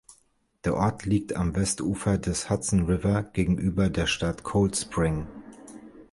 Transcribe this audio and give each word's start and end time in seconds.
Der 0.65 0.73
Ort 0.77 1.05
liegt 1.05 1.35
am 1.35 1.55
Westufer 1.55 2.17
des 2.17 2.49
"Hudson 2.49 2.87
River" 2.87 3.21
gegenüber 3.21 3.91
der 3.91 4.07
Stadt 4.07 4.41
Cold 4.41 4.75
Spring. 4.75 5.27